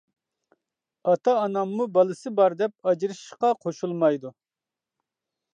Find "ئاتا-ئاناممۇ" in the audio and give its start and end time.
1.11-1.87